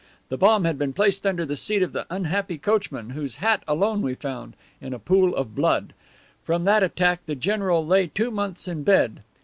The 0.29 0.37
bomb 0.37 0.65
had 0.65 0.79
been 0.79 0.93
placed 0.93 1.27
under 1.27 1.45
the 1.45 1.55
seat 1.55 1.83
of 1.83 1.93
the 1.93 2.07
unhappy 2.09 2.57
coachman, 2.57 3.11
whose 3.11 3.35
hat 3.35 3.61
alone 3.67 4.01
we 4.01 4.15
found, 4.15 4.55
in 4.81 4.95
a 4.95 4.97
pool 4.97 5.35
of 5.35 5.53
blood. 5.53 5.93
From 6.43 6.63
that 6.63 6.81
attack 6.81 7.19
the 7.27 7.35
general 7.35 7.85
lay 7.85 8.07
two 8.07 8.31
months 8.31 8.67
in 8.67 8.81
bed. 8.81 9.21